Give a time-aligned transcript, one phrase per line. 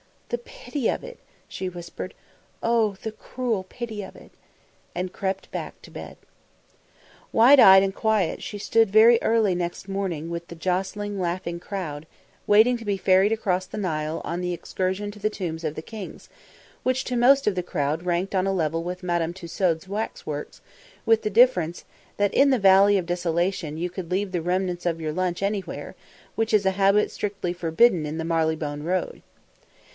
[0.29, 2.15] "The pity of it!" she whispered.
[2.63, 2.93] "Oh!
[3.03, 4.31] the cruel pity of it!"
[4.95, 6.15] and crept back to bed.
[7.33, 12.07] Wide eyed and quiet, she stood very early next morning with the jostling, laughing crowd,
[12.47, 15.81] waiting to be ferried across the Nile on the excursion to the Tombs of the
[15.83, 16.29] Kings,
[16.81, 20.61] which to most of the crowd ranked on a level with Madame Tussaud's Waxworks,
[21.05, 21.83] with the difference
[22.17, 25.93] that in the valley of desolation you could leave the remnants of your lunch anywhere,
[26.35, 29.21] which is a habit strictly forbidden in the Marylebone Road.